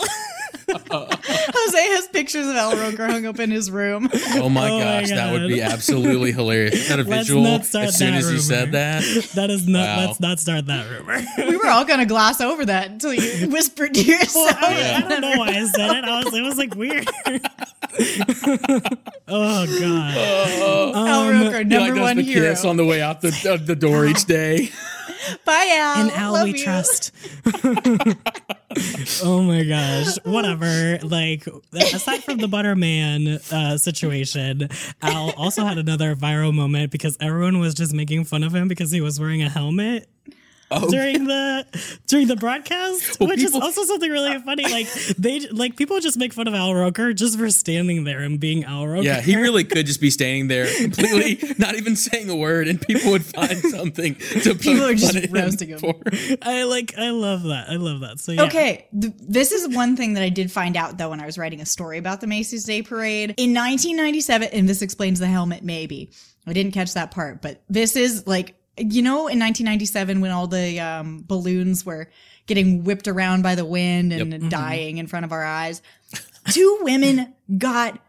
[0.67, 4.09] Jose has pictures of Al Roker hung up in his room.
[4.35, 6.73] Oh my Oh my gosh, that would be absolutely hilarious.
[6.75, 9.03] Is that a Let's visual not start as soon that as you said that?
[9.35, 9.79] That is not.
[9.97, 10.05] Wow.
[10.07, 11.21] Let's not start that rumor.
[11.37, 14.55] We were all gonna gloss over that until you whispered to yourself.
[14.61, 16.03] I, I don't know why I said it.
[16.05, 16.33] I was.
[16.33, 17.07] It was like weird.
[19.27, 20.95] oh god.
[20.95, 22.49] Al Roker, He number like does one the hero.
[22.49, 24.69] kiss on the way out the, uh, the door each day.
[25.43, 26.01] Bye, Al.
[26.03, 26.63] And Al Love we you.
[26.63, 27.11] trust.
[29.23, 30.17] oh my gosh.
[30.53, 30.99] Whatever.
[31.05, 34.69] Like aside from the Butterman uh, situation,
[35.01, 38.91] Al also had another viral moment because everyone was just making fun of him because
[38.91, 40.09] he was wearing a helmet.
[40.71, 41.63] Oh, During the
[42.07, 44.63] during the broadcast, Well, which people- is also something really funny.
[44.63, 48.39] Like they like people just make fun of Al Roker just for standing there and
[48.39, 49.03] being Al Roker.
[49.05, 52.81] yeah, he really could just be standing there completely, not even saying a word, and
[52.81, 55.79] people would find something to People poke are just fun roasting him.
[55.79, 55.93] for.
[56.41, 57.69] I like I love that.
[57.69, 58.19] I love that.
[58.19, 58.43] So yeah.
[58.45, 61.37] Okay, th- this is one thing that I did find out though when I was
[61.37, 65.63] writing a story about the Macy's Day Parade in 1997, and this explains the helmet.
[65.63, 66.09] Maybe
[66.47, 70.47] I didn't catch that part, but this is like you know in 1997 when all
[70.47, 72.09] the um, balloons were
[72.47, 74.51] getting whipped around by the wind and Yep.
[74.51, 75.81] dying in front of our eyes.
[76.51, 77.99] Two women got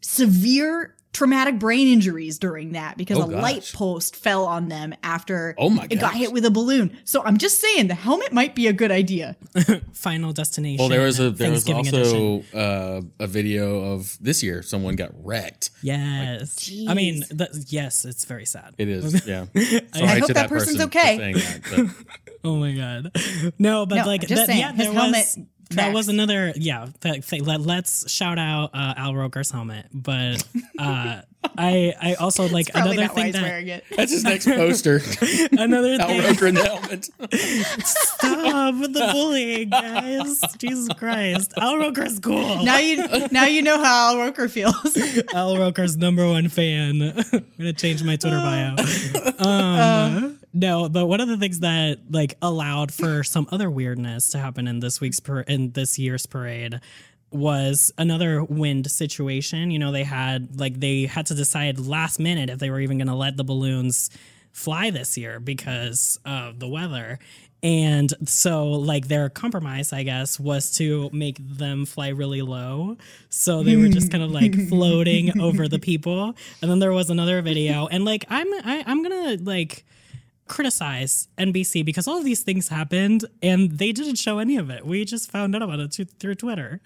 [0.00, 5.54] severe traumatic brain injuries during that because Oh, a light post fell on them after
[5.58, 6.96] Oh my it got hit with a balloon.
[7.04, 9.36] So I'm just saying the helmet might be a good idea.
[9.92, 10.78] Final destination.
[10.78, 14.62] Well, there was a there was also uh, a video of this year.
[14.62, 15.70] Someone got wrecked.
[15.82, 16.70] Yes.
[16.88, 18.74] I mean, th- yes, it's very sad.
[18.78, 19.46] It is, yeah.
[19.94, 21.16] Sorry hope to that person's person for okay.
[21.16, 21.94] saying that,
[22.44, 23.12] Oh my god.
[23.58, 25.38] No, but No, like just that, saying, yeah, his helmet was
[25.76, 26.88] that was another yeah.
[27.00, 30.44] Th- th- let, let's shout out uh, Al Roker's helmet, but
[30.78, 31.22] uh,
[31.58, 33.84] I I also like Probably another not why thing he's that wearing it.
[33.96, 35.00] That's his next poster.
[35.52, 36.22] another Al thing.
[36.22, 37.04] Roker in the helmet.
[37.84, 40.40] Stop with the bullying, guys!
[40.58, 42.64] Jesus Christ, Al Roker's cool.
[42.64, 44.96] Now you now you know how Al Roker feels.
[45.34, 47.02] Al Roker's number one fan.
[47.02, 48.76] I'm gonna change my Twitter bio.
[49.38, 54.38] Um, no, but one of the things that like allowed for some other weirdness to
[54.38, 56.80] happen in this week's par- in this year's parade
[57.30, 59.70] was another wind situation.
[59.70, 62.98] You know, they had like they had to decide last minute if they were even
[62.98, 64.10] gonna let the balloons
[64.52, 67.18] fly this year because of the weather.
[67.64, 72.96] And so, like, their compromise, I guess, was to make them fly really low.
[73.28, 76.34] So they were just kind of like floating over the people.
[76.60, 79.84] And then there was another video, and like, I'm I, I'm gonna like
[80.52, 84.84] criticize NBC because all of these things happened and they didn't show any of it.
[84.84, 86.82] We just found out about it t- through Twitter.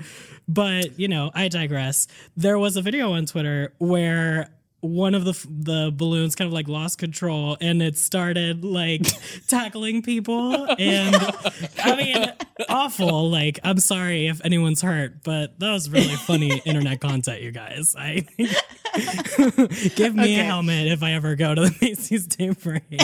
[0.47, 2.07] But, you know, I digress.
[2.37, 4.51] There was a video on Twitter where
[4.81, 9.03] one of the the balloons kind of like lost control and it started like
[9.49, 11.17] tackling people and
[11.83, 12.33] I mean
[12.69, 17.51] awful like I'm sorry if anyone's hurt but that was really funny internet content you
[17.53, 18.27] guys I
[19.97, 20.41] give me Okay.
[20.41, 23.01] a helmet if I ever go to the Macy's Day Parade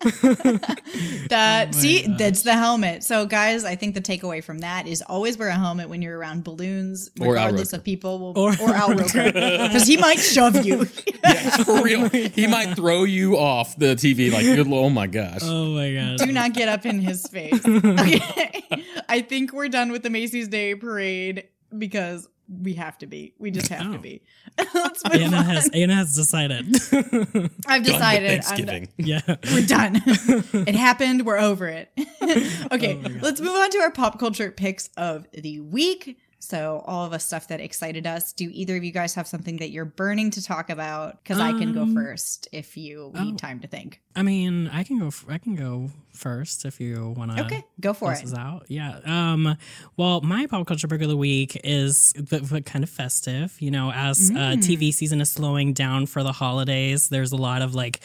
[1.28, 2.18] that oh see, gosh.
[2.18, 3.04] that's the helmet.
[3.04, 6.16] So, guys, I think the takeaway from that is always wear a helmet when you're
[6.18, 10.64] around balloons, Or regardless of people, will, Or or, Al Roker, because he might shove
[10.64, 10.86] you.
[11.22, 12.08] Yeah, for real.
[12.08, 15.40] He might throw you off the TV like, good, oh my gosh.
[15.42, 17.60] Oh my gosh, Do not get up in his face.
[17.66, 18.64] Okay,
[19.08, 21.44] I think we're done with the Macy's Day Parade
[21.76, 23.34] because we have to be.
[23.38, 23.92] We just have Oh.
[23.92, 24.22] to be.
[24.74, 25.44] Let's move Anna on.
[25.44, 26.66] has Anna has decided.
[26.92, 27.50] I've Done
[27.82, 28.30] with decided.
[28.30, 28.88] I'm Thanksgiving.
[28.96, 29.20] yeah.
[29.52, 29.96] We're done.
[30.06, 31.24] it happened.
[31.24, 31.90] We're over it.
[32.20, 36.18] Oh okay, Oh let's move on to our pop culture picks of the week.
[36.42, 38.32] So, all of us stuff that excited us.
[38.32, 41.22] Do either of you guys have something that you're burning to talk about?
[41.22, 43.22] Because I can go Um, first if you oh.
[43.22, 44.00] need time to think.
[44.16, 45.08] I mean, I can go.
[45.08, 47.44] f- I can go first if you want to.
[47.44, 48.24] Okay, go for This it.
[48.24, 48.64] is out.
[48.68, 49.00] Yeah.
[49.04, 49.56] Um.
[49.98, 53.60] Well, my pop culture pick of the week is the, the kind of festive.
[53.60, 54.62] You know, as uh, Mm.
[54.62, 58.00] TV season is slowing down for the holidays, there's a lot of like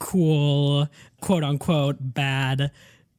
[0.00, 0.88] cool,
[1.20, 2.70] quote unquote, bad.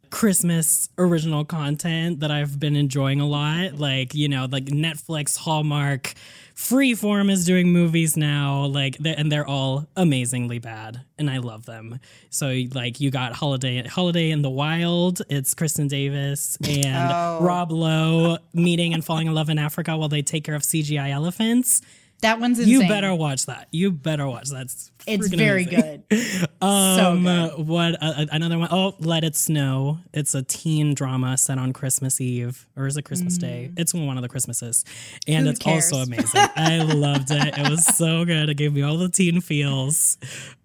[0.09, 3.75] Christmas original content that I've been enjoying a lot.
[3.75, 6.13] Like, you know, like Netflix, Hallmark,
[6.55, 8.65] Freeform is doing movies now.
[8.65, 11.99] Like, they're, and they're all amazingly bad, and I love them.
[12.31, 15.21] So, like, you got Holiday, Holiday in the Wild.
[15.29, 17.39] It's Kristin Davis and Oh.
[17.41, 21.11] Rob Lowe meeting and falling in love in Africa while they take care of CGI
[21.11, 21.81] elephants.
[22.21, 22.73] That one's insane.
[22.81, 23.67] You better watch that.
[23.71, 24.63] You better watch that.
[24.63, 26.03] It's, It's very amazing.
[26.09, 26.47] good.
[26.59, 27.29] Um, good.
[27.29, 28.69] uh, what uh, another one?
[28.71, 29.99] Oh, Let It Snow.
[30.11, 33.69] It's a teen drama set on Christmas Eve, or is it Christmas Day?
[33.77, 34.83] It's one of the Christmases,
[35.27, 35.49] and Mm.
[35.49, 36.41] Who it's also amazing.
[36.55, 37.55] I loved it.
[37.59, 38.49] It was so good.
[38.49, 40.17] It gave me all the teen feels.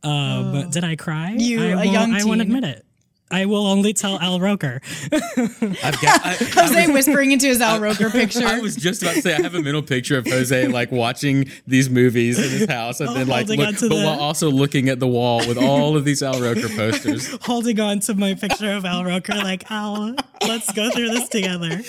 [0.02, 1.36] Um, did I cry?
[1.38, 1.42] Oh.
[1.42, 2.86] You, I a young I won't admit it.
[3.32, 4.80] I will only tell Al Roker.
[5.10, 6.20] I've got.
[6.24, 8.44] I, Jose whispering into his Al Roker picture.
[8.46, 11.50] I was just about to say I have a mental picture of Jose like watching
[11.66, 14.88] these movies in his house and oh, then like look, but the- while also looking
[14.88, 17.36] at the wall with all of these Al Roker posters.
[17.42, 21.80] holding on to my picture of Al Roker, like, Al, let's go through this together.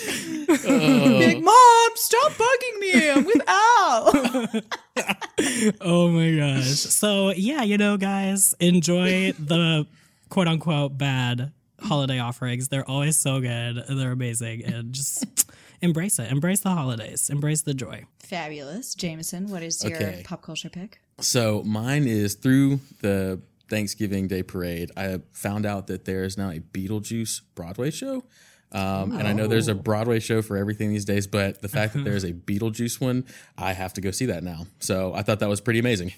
[0.66, 1.18] Oh.
[1.18, 3.10] Be like, Mom, stop bugging me.
[3.10, 4.62] I'm with Al.
[5.80, 6.66] Oh my gosh.
[6.66, 9.86] So, yeah, you know, guys, enjoy the
[10.34, 12.66] quote unquote bad holiday offerings.
[12.66, 13.84] They're always so good.
[13.88, 14.64] They're amazing.
[14.64, 15.24] And just
[15.80, 16.28] embrace it.
[16.32, 17.30] Embrace the holidays.
[17.30, 18.02] Embrace the joy.
[18.18, 18.96] Fabulous.
[18.96, 20.22] Jameson, what is your Okay.
[20.24, 20.98] pop culture pick?
[21.20, 24.90] So mine is through the Thanksgiving Day parade.
[24.96, 28.24] I found out that there is now a Beetlejuice Broadway show.
[28.72, 31.94] Um, and I know there's a Broadway show for everything these days, but the fact
[31.94, 33.24] that there's a Beetlejuice one,
[33.56, 34.66] I have to go see that now.
[34.80, 36.12] So I thought that was pretty amazing.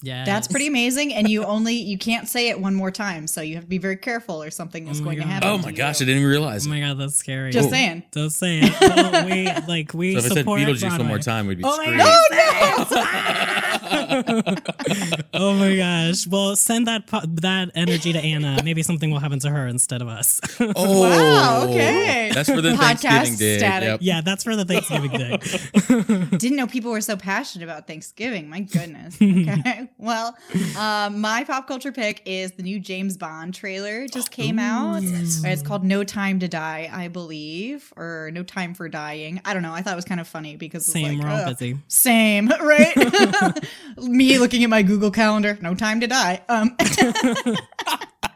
[0.00, 0.24] Yeah.
[0.24, 1.12] That's pretty amazing.
[1.12, 3.26] And you only, you can't say it one more time.
[3.26, 5.48] So you have to be very careful or something is Oh my going to happen.
[5.48, 5.76] Oh to my you.
[5.76, 7.50] gosh, I didn't even realize Oh my god, that's scary.
[7.50, 7.72] Just Oh.
[7.72, 8.02] saying.
[8.14, 8.72] Just saying.
[8.80, 11.64] Well, we like we So if I said support Beetlejuice one more time, we'd be
[11.66, 12.00] Oh my screwed.
[12.00, 13.57] Oh,
[15.34, 16.26] Oh my gosh!
[16.26, 18.60] Well, send that po- that energy to Anna.
[18.64, 20.40] Maybe something will happen to her instead of us.
[20.60, 22.30] Oh, Wow, okay.
[22.34, 23.86] That's for the Podcast Thanksgiving Day.
[23.86, 23.98] Yep.
[24.02, 25.38] yeah, that's for the Thanksgiving day.
[26.38, 28.48] Didn't know people were so passionate about Thanksgiving.
[28.48, 29.16] My goodness.
[29.16, 29.88] Okay.
[29.98, 30.36] well,
[30.78, 34.06] um, my pop culture pick is the new James Bond trailer.
[34.08, 35.00] Just came out.
[35.02, 39.40] It's called No Time to Die, I believe, or No Time for Dying.
[39.44, 39.72] I don't know.
[39.72, 41.58] I thought it was kind of funny because it's Same, like, we're all ugh.
[41.58, 41.78] busy.
[41.88, 42.94] Same, right?
[43.96, 45.58] Me looking at my Google Calendar.
[45.60, 46.42] No time to die.
[46.48, 46.76] Um,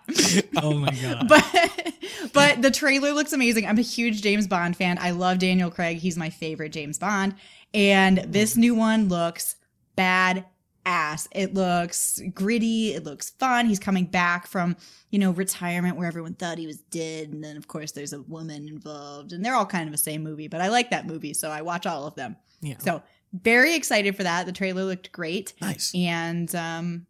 [0.63, 1.29] Oh my god!
[1.29, 1.95] but
[2.33, 3.67] but the trailer looks amazing.
[3.67, 4.99] I'm a huge James Bond fan.
[5.01, 5.99] I love Daniel Craig.
[5.99, 7.35] He's my favorite James Bond.
[7.73, 9.57] And this new one looks
[9.97, 10.45] bad
[10.85, 11.29] ass.
[11.33, 12.93] It looks gritty.
[12.93, 13.67] It looks fun.
[13.67, 14.77] He's coming back from,
[15.11, 17.31] you know, retirement where everyone thought he was dead.
[17.31, 19.33] And then, of course, there's a woman involved.
[19.33, 21.33] And they're all kind of the same movie, but I like that movie.
[21.35, 22.37] So I watch all of them.
[22.61, 22.79] yeah.
[22.79, 23.03] So
[23.33, 24.47] very excited for that.
[24.47, 25.55] The trailer looked great.
[25.61, 25.93] Nice.
[25.95, 27.07] And, um,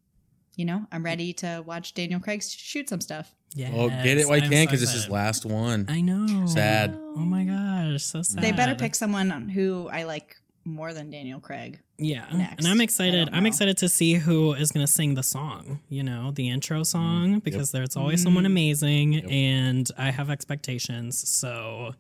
[0.56, 3.35] you know, I'm ready to watch Daniel Craig shoot some stuff.
[3.54, 3.70] Yeah.
[3.74, 5.12] Well, get it while you I'm can so because this is excited.
[5.12, 5.87] last one.
[5.88, 6.46] I know.
[6.46, 6.96] Sad.
[6.98, 8.42] Oh my gosh, so sad.
[8.42, 11.78] They better pick someone who I like more than Daniel Craig.
[11.98, 12.64] Yeah, next.
[12.64, 13.28] and I'm excited.
[13.32, 15.80] I'm excited to see who is going to sing the song.
[15.90, 18.24] You know, the intro song because there's always Mm.
[18.24, 21.28] someone amazing, and I have expectations.
[21.28, 21.94] So,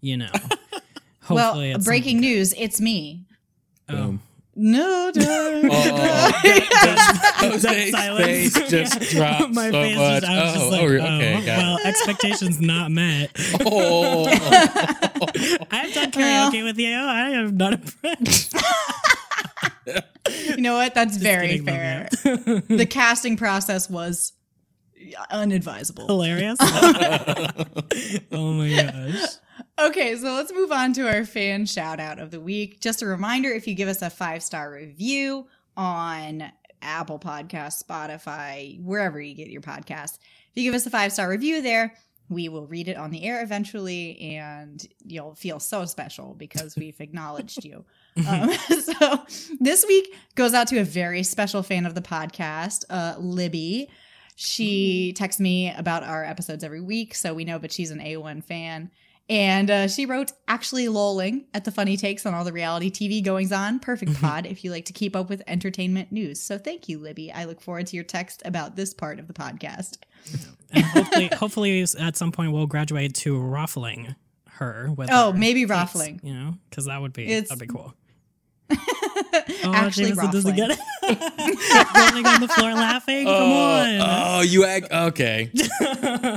[0.00, 0.30] you know,
[1.22, 3.24] hopefully, well, breaking news, it's me.
[3.88, 4.20] Something- Boom.
[4.56, 5.68] No time.
[5.68, 6.34] Oh,
[7.42, 7.90] um, Jose's oh.
[7.90, 8.56] silence.
[8.56, 10.22] face just dropped My so face much.
[10.22, 13.30] just, I was oh, just like, oh, oh, okay, oh, got well, expectations not met.
[13.66, 14.26] Oh,
[15.70, 16.94] I've done karaoke with you.
[16.94, 18.54] I am not impressed.
[20.46, 20.94] you know what?
[20.94, 22.08] That's very fair.
[22.22, 24.34] the casting process was
[25.30, 26.06] unadvisable.
[26.06, 26.58] Hilarious.
[28.30, 29.30] oh my gosh.
[29.76, 32.78] Okay, so let's move on to our fan shout out of the week.
[32.80, 36.44] Just a reminder if you give us a five star review on
[36.80, 40.18] Apple Podcast, Spotify, wherever you get your podcast.
[40.18, 41.94] If you give us a five star review there,
[42.28, 47.00] we will read it on the air eventually, and you'll feel so special because we've
[47.00, 47.84] acknowledged you.
[48.28, 49.24] Um, so
[49.58, 53.90] this week goes out to a very special fan of the podcast, uh, Libby.
[54.36, 58.44] She texts me about our episodes every week, so we know, but she's an A1
[58.44, 58.92] fan.
[59.28, 63.24] And uh, she wrote, actually lolling at the funny takes on all the reality TV
[63.24, 63.78] goings on.
[63.78, 66.40] Perfect pod if you like to keep up with entertainment news.
[66.40, 67.32] So thank you, Libby.
[67.32, 69.96] I look forward to your text about this part of the podcast.
[70.72, 74.14] And hopefully, hopefully, at some point, we'll graduate to ruffling
[74.48, 75.08] her with.
[75.10, 76.20] Oh, our maybe takes, ruffling.
[76.22, 77.94] You know, because that would be It's- that'd be cool.
[79.64, 80.78] actually, Jameson doesn't get it.
[81.08, 83.26] Rolling on the floor laughing.
[83.26, 84.00] Come oh, on.
[84.00, 85.50] Oh, you act okay.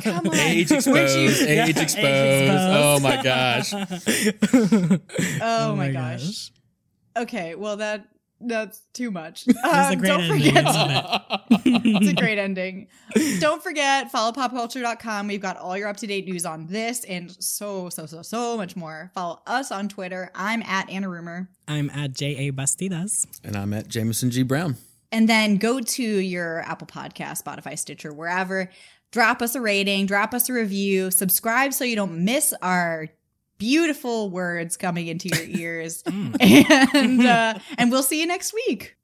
[0.01, 0.35] Come on.
[0.35, 1.17] Age exposed.
[1.17, 2.43] you- Age Yeah, age exposed.
[2.43, 2.73] exposed.
[2.73, 3.73] Oh my gosh.
[5.41, 6.51] Oh, oh, my gosh.
[7.15, 8.07] Okay, well that
[8.39, 9.45] that's too much.
[9.63, 10.43] That's a Um, great don't ending.
[10.45, 10.65] forget.
[10.65, 12.87] Love it's a great ending.
[13.39, 15.27] Don't forget, follow popculture.com.
[15.27, 18.57] We've got all your up to date news on this and so, so, so, so
[18.57, 19.11] much more.
[19.15, 20.29] Follow us on Twitter.
[20.35, 21.49] I'm at Anna Rumer.
[21.67, 23.25] I'm at J A Bastidas.
[23.43, 24.43] and I'm at Jameson G.
[24.43, 24.75] Brown.
[25.11, 28.69] And then go to your Apple Podcast, Spotify, Stitcher, wherever.
[29.13, 33.07] Drop us a rating, drop us a review, subscribe so you don't miss our
[33.57, 36.03] beautiful words coming into your ears.
[36.07, 38.95] and uh, and we'll see you next week.